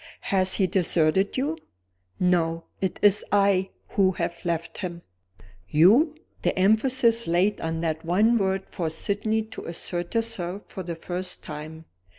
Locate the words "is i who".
3.03-4.13